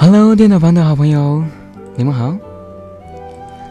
[0.00, 1.42] Hello，电脑旁的好朋友，
[1.96, 2.32] 你们好。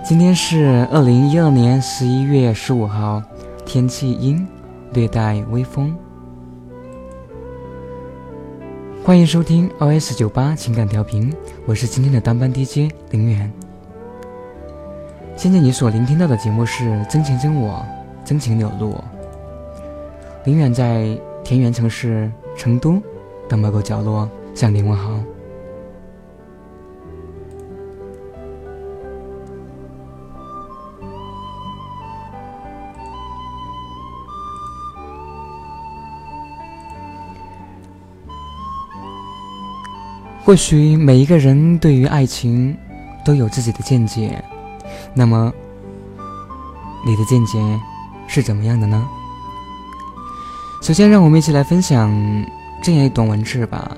[0.03, 3.23] 今天是二零一二年十一月十五号，
[3.65, 4.45] 天气阴，
[4.91, 5.95] 略带微风。
[9.05, 11.33] 欢迎收听 OS 九八情感调频，
[11.65, 13.49] 我是今天的当班 DJ 林远。
[15.37, 17.81] 现在你所聆听到的节目是《真情真我，
[18.25, 18.91] 真情流露》。
[20.43, 23.01] 林远在田园城市成都
[23.47, 25.17] 的某个角落向您问好。
[40.47, 42.73] 或许每一个人对于爱情
[43.25, 44.41] 都有自己的见解，
[45.13, 45.51] 那么
[47.05, 47.59] 你的见解
[48.29, 49.05] 是怎么样的呢？
[50.81, 52.09] 首先，让我们一起来分享
[52.81, 53.91] 这样一段文字吧。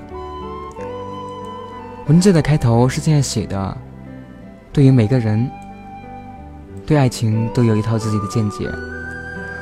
[2.08, 3.76] 文字的开头是这样写的：
[4.72, 5.48] 对于每个人，
[6.84, 8.68] 对爱情都有一套自己的见解。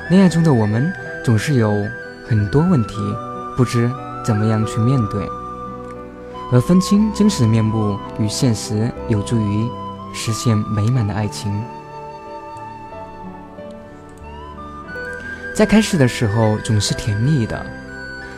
[0.08, 0.90] 恋爱中的我们
[1.22, 1.70] 总是有
[2.26, 2.94] 很多问题，
[3.58, 3.92] 不知
[4.24, 5.28] 怎么样去面对。
[6.50, 9.68] 而分清真实的面目与现实，有助于
[10.14, 11.52] 实现美满的爱情。
[15.54, 17.66] 在开始的时候总是甜蜜的，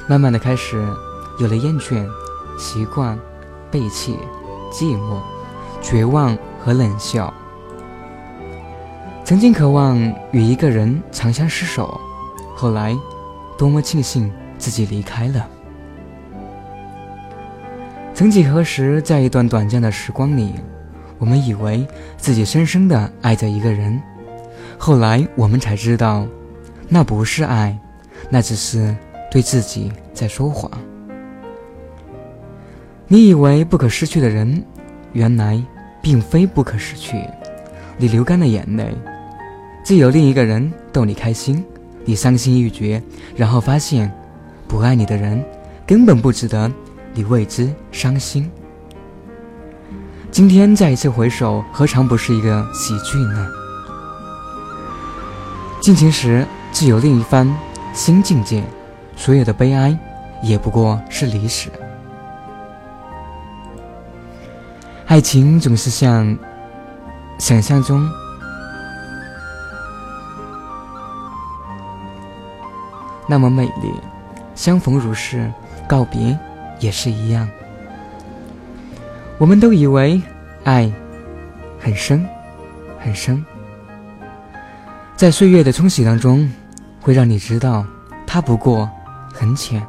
[0.09, 0.83] 慢慢的开始
[1.39, 2.05] 有了厌倦、
[2.59, 3.19] 习惯、
[3.71, 4.19] 背弃、
[4.73, 5.21] 寂寞、
[5.81, 7.33] 绝望和冷笑。
[9.25, 9.97] 曾经渴望
[10.33, 12.01] 与一个人长相厮守，
[12.57, 12.99] 后来
[13.57, 15.47] 多么庆幸自己离开了。
[18.21, 20.53] 曾几何时，在一段短暂的时光里，
[21.17, 21.87] 我们以为
[22.19, 23.99] 自己深深的爱着一个人，
[24.77, 26.27] 后来我们才知道，
[26.87, 27.75] 那不是爱，
[28.29, 28.95] 那只是
[29.31, 30.71] 对自己在说谎。
[33.09, 34.63] 你以为不可失去的人，
[35.15, 35.59] 原来
[36.03, 37.25] 并非不可失去。
[37.97, 38.95] 你流干了眼泪，
[39.83, 41.65] 自有另一个人逗你开心，
[42.05, 43.03] 你伤心欲绝，
[43.35, 44.13] 然后发现，
[44.69, 45.43] 不爱你的人
[45.87, 46.71] 根本不值得。
[47.13, 48.51] 你为之伤心，
[50.31, 53.49] 今天再一次回首，何尝不是一个喜剧呢？
[55.81, 57.53] 尽情时自有另一番
[57.93, 58.63] 新境界，
[59.17, 59.99] 所有的悲哀
[60.41, 61.69] 也不过是历史。
[65.07, 66.39] 爱情总是像
[67.39, 68.09] 想象中
[73.27, 73.93] 那么美丽，
[74.55, 75.53] 相逢如是，
[75.89, 76.39] 告别。
[76.81, 77.49] 也是一样，
[79.39, 80.21] 我们都以为
[80.65, 80.91] 爱
[81.79, 82.27] 很深
[82.99, 83.45] 很深，
[85.15, 86.51] 在岁月的冲洗当中，
[87.01, 87.87] 会让你知道
[88.27, 88.91] 它不过
[89.33, 89.83] 很浅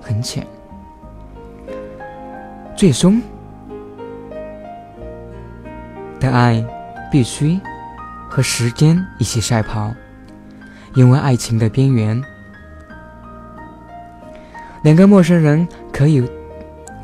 [0.00, 0.46] 很浅。
[2.76, 3.22] 最终
[6.18, 6.64] 的爱
[7.10, 7.60] 必须
[8.28, 9.92] 和时间一起赛跑，
[10.94, 12.20] 因为爱情的边缘。
[14.82, 15.68] 两个陌生人
[16.02, 16.20] 可以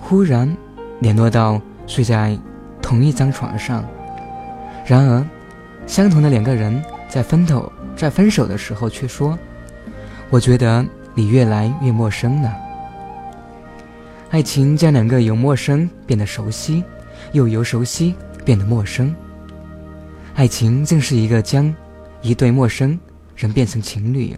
[0.01, 0.53] 忽然
[0.99, 2.37] 联络到睡在
[2.83, 3.89] 同一张床上，
[4.85, 5.25] 然而，
[5.87, 9.39] 相同的两个人在分头在分手的时候却说
[10.31, 12.53] ：“我觉得你越来越陌生了。”
[14.31, 16.83] 爱情将两个由陌生变得熟悉，
[17.31, 19.15] 又由熟悉变得陌生。
[20.35, 21.73] 爱情正是一个将
[22.21, 22.99] 一对陌生
[23.37, 24.37] 人变成情侣，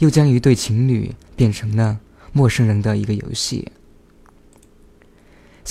[0.00, 1.96] 又将一对情侣变成了。
[2.36, 3.70] 陌生人的一个游戏。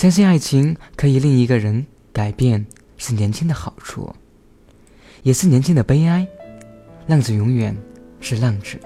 [0.04, 2.66] 相信爱情可以令一个人改变，
[2.98, 4.14] 是年轻的好处，
[5.22, 6.28] 也是年轻的悲哀。
[7.06, 7.74] 浪子永远
[8.20, 8.78] 是浪子。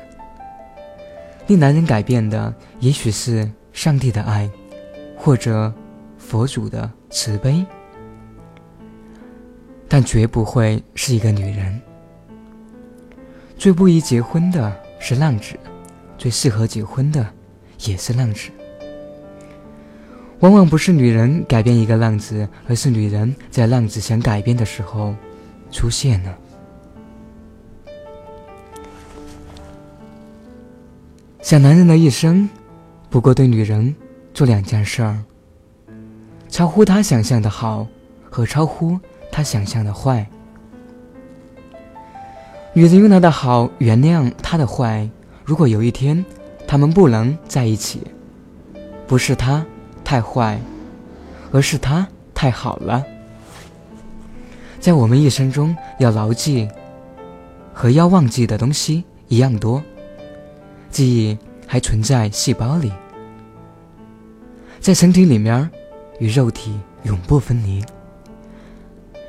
[1.49, 4.49] 令男人改变的，也许是上帝的爱，
[5.17, 5.75] 或者
[6.19, 7.67] 佛祖的慈悲，
[9.89, 11.83] 但绝不会是一个女人。
[13.57, 15.59] 最不宜结婚的是浪子，
[16.17, 17.29] 最适合结婚的。
[17.87, 18.51] 也是浪子，
[20.41, 25.15] 往往不是女人改变一个浪子，而是女人在浪子想改变的时候
[25.73, 26.39] 出现了。
[31.43, 32.49] 想男人的一生，
[33.11, 33.95] 不过对女人
[34.33, 35.19] 做两件事儿：
[36.49, 37.87] 超乎他想象的好，
[38.31, 38.99] 和超乎
[39.33, 40.25] 他想象的坏。
[42.75, 45.09] 女人用他的好原谅他的坏。
[45.45, 46.25] 如果有一天，
[46.67, 48.03] 他们不能在一起，
[49.07, 49.65] 不是他
[50.09, 50.59] 太坏，
[51.53, 53.05] 而是他太好了。
[54.81, 56.67] 在我们一生中，要牢记
[57.75, 59.83] 和要忘记的东西一样多，
[60.89, 62.91] 记忆还存在细胞里，
[64.81, 65.71] 在身体里面，
[66.19, 67.85] 与肉体永不分离。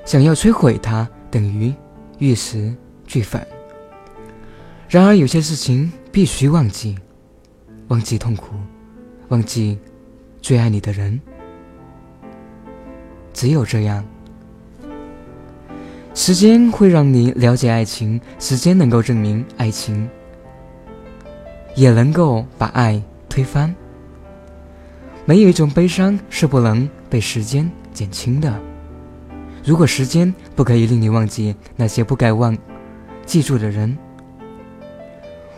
[0.05, 1.73] 想要摧毁它，等于
[2.19, 2.73] 玉石
[3.05, 3.45] 俱焚。
[4.87, 6.97] 然而，有些事情必须忘记，
[7.89, 8.55] 忘记痛苦，
[9.27, 9.77] 忘记
[10.41, 11.19] 最爱你的人。
[13.33, 14.03] 只有这样，
[16.13, 20.09] 时间会让你了解爱情，时间能够证明爱情，
[21.75, 23.73] 也能够把爱推翻。
[25.25, 28.59] 没有一种悲伤是不能被时间减轻的。
[29.63, 32.57] 如果时间不可以令你忘记那些不该忘、
[33.25, 33.95] 记住的人，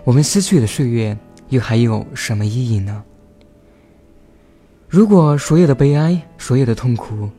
[0.03, 1.17] 我们失去的岁月
[1.49, 3.03] 又还有什么意义呢？
[4.91, 7.29] 如果所有的悲哀、所有的痛苦、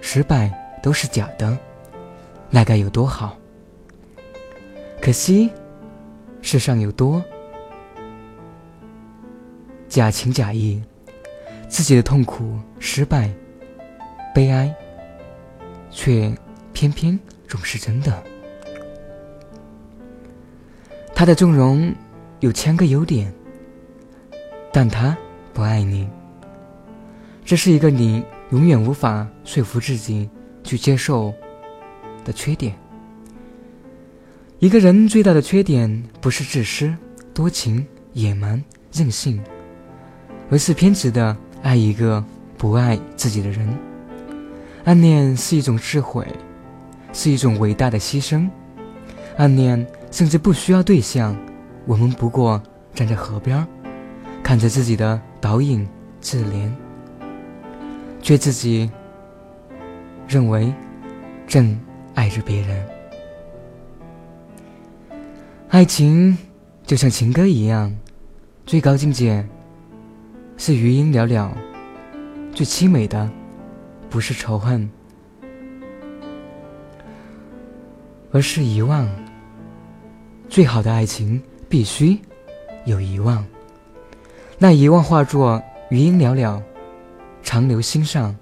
[0.00, 1.56] 失败都是假的，
[2.50, 3.38] 那该有多好！
[5.00, 5.48] 可惜，
[6.42, 7.22] 世上有多
[9.88, 10.82] 假情假意，
[11.68, 13.30] 自己的痛苦、失败、
[14.34, 14.74] 悲哀。
[15.92, 16.30] 却
[16.72, 18.20] 偏偏总是真的。
[21.14, 21.94] 他的纵容
[22.40, 23.32] 有千个优点，
[24.72, 25.16] 但他
[25.54, 26.06] 不爱你。
[27.46, 30.28] 这是一个你永远无法说服自己
[30.64, 31.32] 去接受
[32.24, 32.74] 的缺点。
[34.58, 36.92] 一个人最大的缺点不是自私、
[37.32, 38.60] 多情、野蛮、
[38.92, 39.40] 任性，
[40.50, 42.22] 而是偏执的爱一个
[42.58, 43.68] 不爱自己的人。
[44.84, 46.26] 暗恋是一种智慧，
[47.12, 48.50] 是一种伟大的牺牲。
[49.36, 51.36] 暗恋甚至不需要对象，
[51.86, 52.60] 我们不过
[52.92, 53.64] 站在河边，
[54.42, 55.86] 看着自己的倒影
[56.20, 56.68] 自怜，
[58.26, 58.90] 却自己
[60.26, 60.74] 认为
[61.46, 61.78] 正
[62.12, 62.84] 爱着别人。
[65.68, 66.36] 爱情
[66.84, 67.96] 就像情歌一样，
[68.64, 69.46] 最高境界
[70.56, 71.52] 是余音袅袅，
[72.52, 73.30] 最凄美的。
[74.10, 74.90] 不是仇恨，
[78.32, 79.08] 而是遗忘。
[80.48, 82.18] 最好的爱情必须
[82.86, 83.46] 有遗忘，
[84.58, 86.60] 那遗忘化作余音袅袅，
[87.46, 88.34] 长留心上。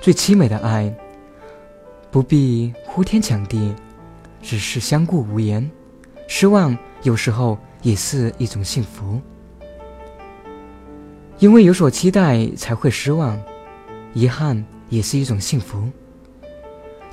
[0.00, 0.90] 最凄美的爱，
[2.10, 3.74] 不必呼天抢地，
[4.40, 5.70] 只是相顾无言。
[6.26, 9.20] 失望有时候也是一种幸福，
[11.38, 13.38] 因为有所期待才会失望，
[14.14, 14.64] 遗憾。
[14.90, 15.88] 也是一种幸福，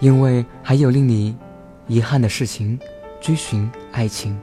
[0.01, 1.35] 因为还有令你
[1.87, 2.79] 遗憾的事情。
[3.19, 4.37] 追寻爱情，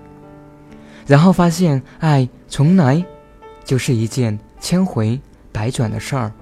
[1.07, 3.05] 然后发现爱从来
[3.65, 5.21] 就是一件千回
[5.53, 6.33] 百转的事儿。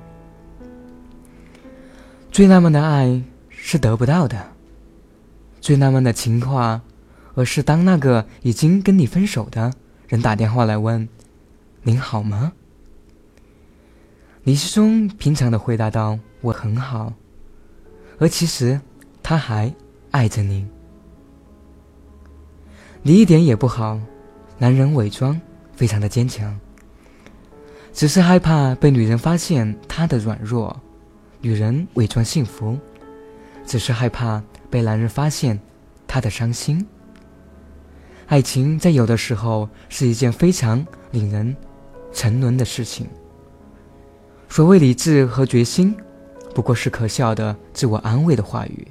[2.37, 4.37] 最浪漫的爱是得不到的，
[5.63, 6.83] 最浪漫的情话，
[7.35, 9.73] 而是当那个已经跟你分手的
[10.07, 11.09] 人打电话来问
[11.83, 12.53] ：“您好吗？”
[14.45, 16.19] 李世忠平常的回答道。
[16.43, 17.15] 我很好，
[18.19, 18.79] 而其实
[19.23, 19.73] 他还
[20.11, 20.69] 爱着你。
[23.01, 23.99] 你一点也不好，
[24.59, 25.41] 男人伪装
[25.75, 26.55] 非常的坚强，
[27.95, 30.71] 只是害怕被女人发现他的软弱；
[31.41, 32.79] 女人伪装幸福，
[33.65, 35.61] 只是害怕被男人发现
[36.07, 36.87] 她的伤心。
[38.27, 41.57] 爱情在有的时候是一件非常令人
[42.13, 43.07] 沉沦的事情。
[44.49, 45.97] 所谓理智和决心。
[46.55, 48.89] 不过是可笑的自我安慰的话语。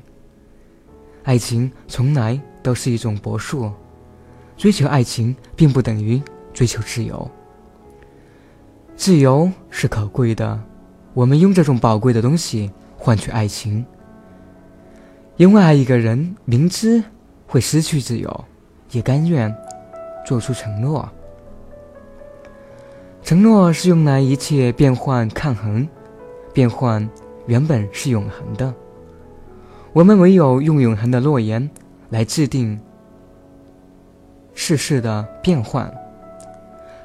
[1.24, 3.72] 爱情从来都是一种博术，
[4.56, 6.22] 追求爱情并不等于
[6.54, 7.28] 追求自由。
[8.96, 10.62] 自由是可贵的，
[11.16, 13.84] 我们用这种宝贵的东西换取爱情。
[15.38, 17.04] 因为爱一个人，明知
[17.48, 18.46] 会失去自由，
[18.92, 19.54] 也甘愿
[20.26, 21.10] 做出承诺。
[23.24, 25.88] 承诺是用来一切变换、抗衡、
[26.54, 27.10] 变换。
[27.48, 28.74] 原本是永恒的，
[29.94, 31.70] 我们唯有用永恒的诺言
[32.10, 32.80] 来制定
[34.56, 35.94] 世事的变换。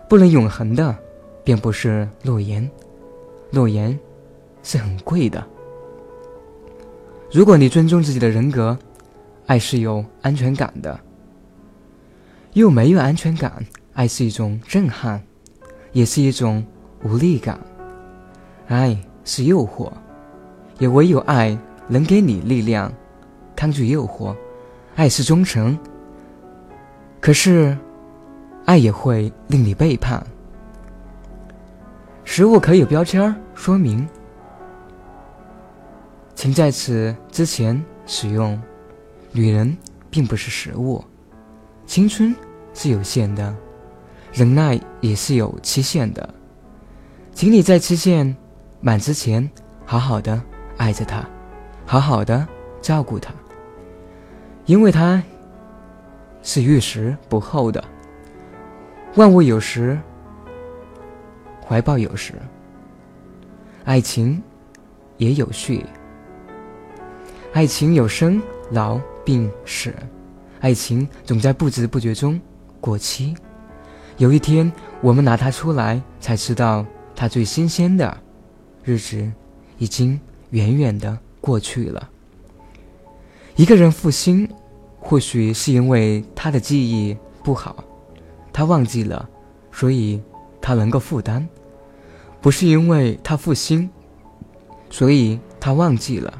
[0.09, 0.97] 不能永恒的，
[1.45, 2.69] 便不是诺言。
[3.51, 3.99] 诺言
[4.63, 5.45] 是很贵的。
[7.33, 8.77] 如果你尊重自己的人格，
[9.47, 10.99] 爱是有安全感的；
[12.55, 15.23] 又没有安全感，爱是一种震撼，
[15.93, 16.65] 也是一种
[17.05, 17.59] 无力感。
[18.69, 19.91] 爱是诱惑。
[20.79, 22.91] 也唯有爱能给你力量，
[23.55, 24.35] 抗拒诱惑。
[24.97, 25.79] 爱是忠诚，
[27.21, 27.77] 可是，
[28.65, 30.27] 爱也会令你背叛。
[32.33, 34.09] 食物可以标签说明，
[36.37, 38.57] 请在此之前使用。
[39.33, 39.77] 女人
[40.11, 41.05] 并不是食物，
[41.87, 42.33] 青春
[42.73, 43.53] 是有限的，
[44.33, 46.33] 忍耐也是有期限的，
[47.33, 48.37] 请你在期限
[48.81, 49.51] 满之前。
[49.85, 50.41] 好好的
[50.77, 51.29] 爱着他，
[51.85, 52.47] 好好的
[52.81, 53.35] 照顾他，
[54.67, 55.21] 因为他
[56.45, 57.83] 是遇时不厚的。
[59.17, 59.99] 万物有时，
[61.71, 62.35] 怀抱有时，
[63.85, 64.43] 爱情
[65.19, 65.87] 也有序。
[67.53, 69.95] 爱情有生老病死，
[70.59, 72.41] 爱情总在不知不觉中
[72.81, 73.37] 过期。
[74.17, 76.85] 有一天，我们拿它出来，才知道
[77.15, 78.19] 它最新鲜的
[78.83, 79.31] 日子
[79.79, 82.11] 已经远远的过去了。
[83.55, 84.51] 一个人负心，
[84.99, 87.85] 或许是因为他的记忆不好。
[88.53, 89.29] 他忘记了，
[89.71, 90.21] 所以
[90.61, 91.49] 他能够负担，
[92.41, 93.91] 不是因为他负心，
[94.91, 96.33] 所以他忘记了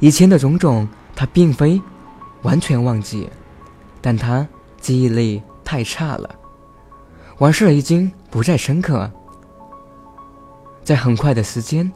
[0.00, 0.88] 以前的种种。
[1.18, 1.80] 他并非
[2.42, 3.26] 完全忘记，
[4.02, 4.46] 但他
[4.78, 6.28] 记忆力太差了，
[7.38, 9.10] 往事已经不再深刻，
[10.84, 11.90] 在很快的时间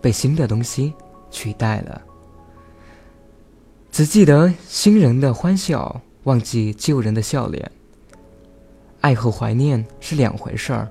[0.00, 0.92] 被新的东西
[1.30, 2.02] 取代了，
[3.92, 6.00] 只记得新人的欢笑。
[6.24, 7.70] 忘记旧人的笑脸，
[9.02, 10.88] 爱和怀念是两回事儿。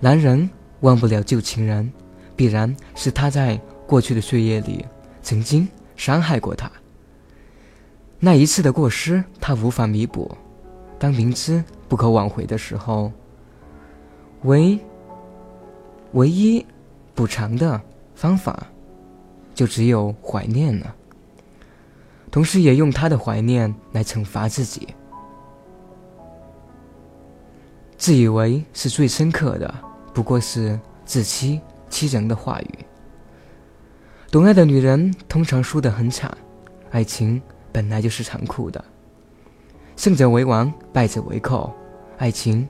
[0.00, 0.48] 男人
[0.80, 1.92] 忘不了旧情人，
[2.36, 4.84] 必然是他在过去的岁月里
[5.22, 6.70] 曾经伤害过他。
[8.20, 10.30] 那一次的过失，他无法弥补。
[10.98, 13.12] 当明知不可挽回的时候，
[14.42, 14.78] 唯
[16.12, 16.64] 唯一
[17.14, 17.80] 补偿的
[18.14, 18.66] 方法，
[19.54, 20.94] 就只有怀念了。
[22.30, 24.88] 同时也用他的怀念来惩罚自己，
[27.96, 29.72] 自以为是最深刻的，
[30.18, 32.84] 不过是自欺欺人的话语。
[34.32, 36.36] 懂爱的女人通常输得很惨，
[36.90, 38.84] 爱情本来就是残酷的，
[39.94, 41.72] 胜者为王，败者为寇。
[42.16, 42.68] 爱情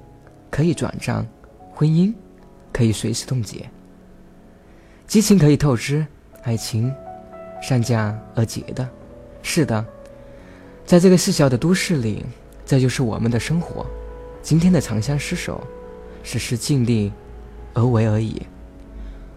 [0.51, 1.27] 可以转账，
[1.73, 2.13] 婚姻
[2.71, 3.67] 可以随时冻结，
[5.07, 6.07] 激情可以透支，
[6.43, 6.95] 爱情
[7.63, 8.87] 善价而结的。
[9.41, 9.83] 是的，
[10.85, 12.27] 在这个细小的都市里，
[12.67, 13.87] 这就是我们的生活。
[14.43, 15.67] 今天的长相厮守，
[16.23, 17.11] 只是尽力
[17.75, 18.43] 而为而已。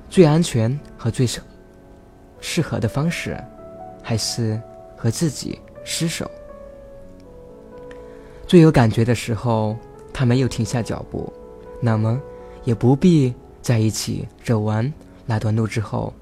[0.09, 1.27] 最安全和最
[2.39, 3.41] 适合的方式，
[4.03, 4.61] 还是
[4.97, 6.29] 和自己厮守。
[8.45, 9.77] 最有感觉的时候，
[10.11, 11.31] 他没有停下脚步，
[11.81, 12.19] 那么
[12.65, 14.91] 也不必在一起走完
[15.25, 16.13] 那段路之后。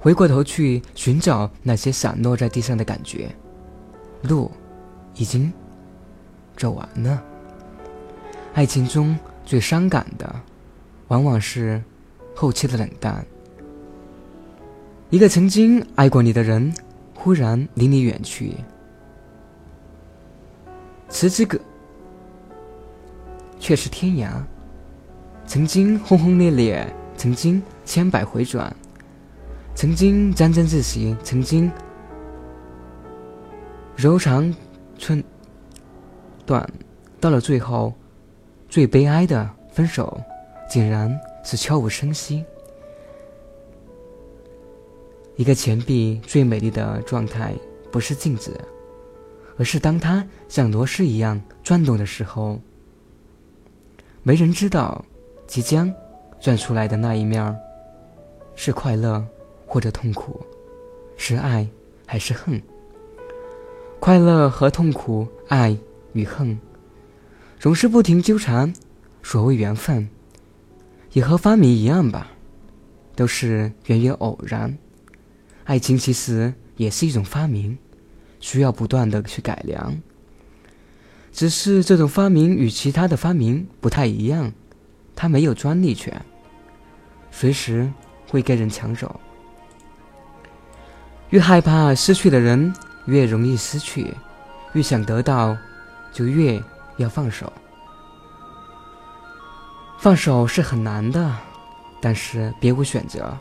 [0.00, 3.34] 回过头去寻找那些散落在地上的感觉，
[4.22, 4.50] 路
[5.14, 5.52] 已经
[6.56, 7.22] 走完了。
[8.52, 10.34] 爱情中最伤感的，
[11.14, 11.80] 往往是
[12.34, 13.24] 后期的冷淡。
[15.10, 16.74] 一个曾经爱过你的人，
[17.14, 18.52] 忽然离你远去，
[21.08, 21.56] 此之隔
[23.60, 24.28] 却是天涯。
[25.46, 28.74] 曾经轰轰烈烈，曾经千百回转。
[29.76, 31.70] 曾经沾沾自喜，曾经
[33.94, 34.52] 柔肠
[34.98, 35.22] 寸
[36.44, 36.68] 断，
[37.20, 37.94] 到了最后，
[38.68, 40.20] 最悲哀的分手，
[40.74, 41.08] 竟然
[41.44, 42.44] 是悄无声息。
[45.36, 47.54] 一个钱币最美丽的状态，
[47.92, 48.50] 不是静止，
[49.56, 52.58] 而是当它像螺丝一样转动的时候。
[54.24, 55.04] 没人知道，
[55.46, 55.94] 即将
[56.40, 57.56] 转出来的那一面
[58.56, 59.24] 是快乐。
[59.66, 60.44] 或者痛苦，
[61.16, 61.68] 是爱
[62.04, 62.60] 还是恨？
[64.00, 65.76] 快乐和痛苦，爱
[66.14, 66.58] 与恨，
[67.60, 68.72] 总是不停纠缠。
[69.22, 70.08] 所谓缘分，
[71.14, 72.26] 也和发明一样吧，
[73.14, 74.76] 都是源于偶然。
[75.62, 77.78] 爱情其实也是一种发明，
[78.40, 79.96] 需要不断的去改良。
[81.32, 84.52] 只是这种发明与其他的发明不太一样，
[85.14, 86.20] 它没有专利权，
[87.30, 87.90] 随时
[88.28, 89.20] 会被人抢走。
[91.30, 92.74] 越害怕失去的人，
[93.06, 94.04] 越容易失去；
[94.72, 95.56] 越想得到，
[96.12, 96.60] 就越
[96.96, 97.52] 要放手。
[100.04, 101.34] 放手是很难的，
[101.98, 103.34] 但是别无选择。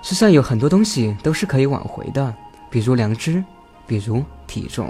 [0.00, 2.32] 世上有很多东西都是可以挽回的，
[2.70, 3.42] 比如良知，
[3.84, 4.86] 比如体重；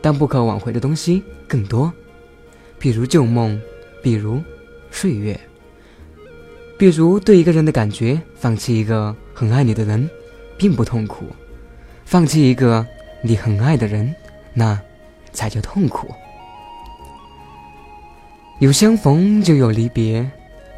[0.00, 1.92] 但不可挽回的东西更多，
[2.78, 3.60] 比如旧梦，
[4.02, 4.42] 比如
[4.90, 5.38] 岁月，
[6.78, 10.08] 比如对一个人的感觉，放弃一个很爱你的人。
[10.56, 11.26] 并不痛苦，
[12.06, 12.86] 放弃一个
[13.20, 14.14] 你很爱的人，
[14.54, 14.80] 那
[15.30, 16.08] 才叫痛苦。
[18.58, 20.28] 有相逢就有离别，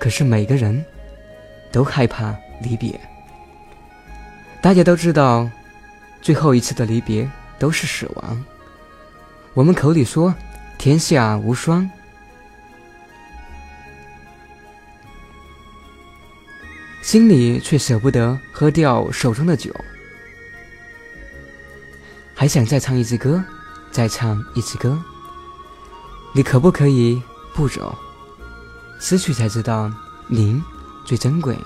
[0.01, 0.85] 可是每个人
[1.71, 2.99] 都害怕离别。
[4.61, 5.49] 大家都知道，
[6.21, 8.45] 最后一次的离别都是死亡。
[9.55, 10.35] 我们口里说
[10.77, 11.89] 天下无双，
[17.01, 19.73] 心里却舍不得喝掉手中的酒，
[22.35, 23.41] 还想再唱一支歌，
[23.93, 25.01] 再唱一支歌。
[26.35, 27.23] 你可不可以
[27.59, 27.93] 步骤？
[29.01, 29.93] 失去才知道
[30.29, 30.63] 您
[31.05, 31.59] 最珍贵。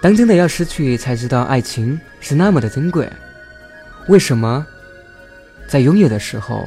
[0.00, 3.06] 当真的要失去，才知道爱情是那么的珍贵。
[4.08, 4.66] 为什么
[5.68, 6.66] 在拥有的时候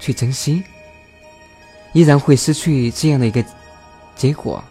[0.00, 0.64] 去珍惜，
[1.92, 3.44] 依然会失去这样的一个
[4.16, 4.64] 结果？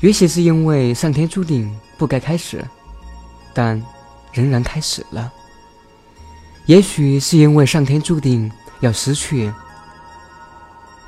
[0.00, 2.64] 也许是因为上天注定不该开始，
[3.54, 3.80] 但
[4.32, 5.30] 仍然开始了；
[6.66, 8.50] 也许是因为上天注定
[8.80, 9.52] 要失去，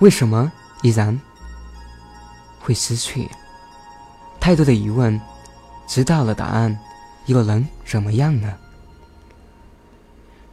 [0.00, 0.50] 为什么
[0.82, 1.18] 依然
[2.60, 3.28] 会失去？
[4.40, 5.20] 太多的疑问，
[5.86, 6.78] 知道了答案，
[7.26, 8.54] 又能怎么样呢？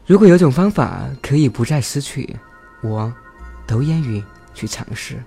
[0.05, 2.35] 如果有种方法可以不再失去，
[2.81, 3.11] 我
[3.65, 5.23] 都愿意去尝试。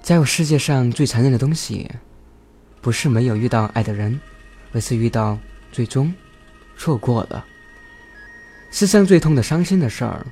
[0.00, 1.90] 在我世界上最残忍的东西，
[2.80, 4.18] 不是没有遇到爱的人，
[4.72, 5.38] 而是遇到
[5.70, 6.14] 最终
[6.76, 7.44] 错过了。
[8.70, 10.26] 世上最痛的、伤心的事儿，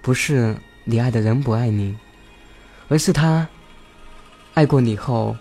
[0.00, 1.96] 不是你爱的人不爱你，
[2.88, 3.46] 而是他
[4.54, 5.36] 爱过你后。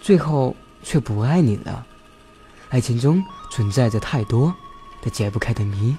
[0.00, 1.86] 最后却不爱你了。
[2.70, 4.54] 爱情中存在着太多
[5.02, 5.94] 的解不开的谜。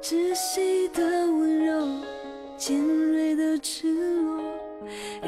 [0.00, 2.04] 窒息的温柔，
[2.56, 4.40] 尖锐的赤裸，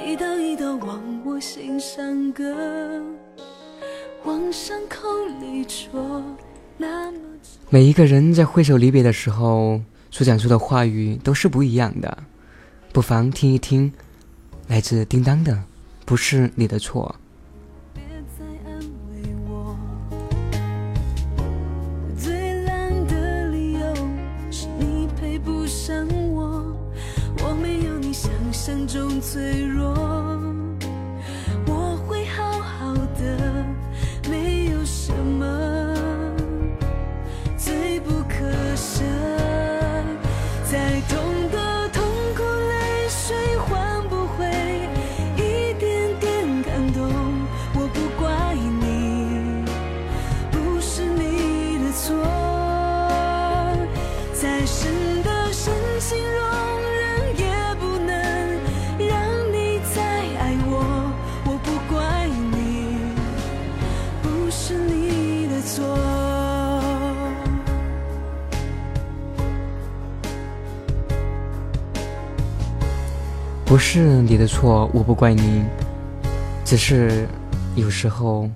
[0.06, 3.02] 一刀一刀往我心上割，
[4.24, 5.08] 往伤口
[5.40, 6.22] 里戳。
[6.76, 7.18] 那么
[7.68, 9.80] 每一个人在挥手离别的时候
[10.10, 12.18] 所讲出的话语都是不一样的，
[12.92, 13.92] 不妨听一听，
[14.68, 15.64] 来自叮当的，
[16.06, 17.16] 不是你的错。
[73.70, 75.62] 不是你的错，我不怪你，
[76.64, 77.24] 只是
[77.76, 78.50] 有时候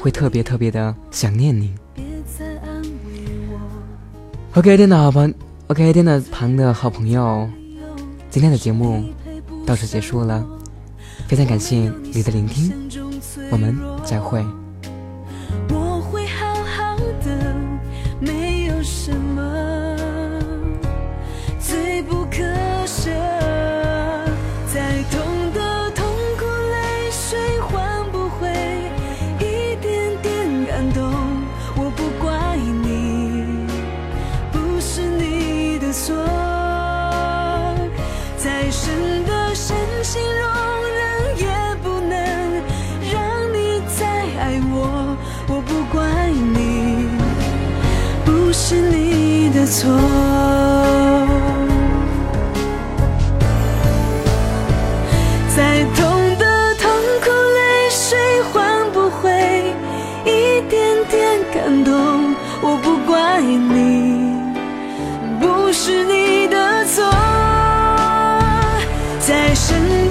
[0.00, 1.72] 会特别特别的想念你。
[4.54, 5.32] OK，电脑旁
[5.68, 7.48] ，OK，电脑旁的好朋友，
[8.28, 9.04] 今天的节目
[9.64, 10.44] 到此结束了，
[11.28, 11.76] 非常感谢
[12.12, 12.72] 你的聆听，
[13.52, 14.44] 我们再会。
[49.70, 49.86] 错
[55.54, 55.98] 再痛
[56.38, 56.90] 的痛
[57.22, 58.18] 哭泪水
[58.50, 59.28] 换不回
[60.24, 62.34] 一点点感动？
[62.62, 64.32] 我不怪你
[65.38, 67.04] 不是你的错。
[69.20, 70.07] 在深夜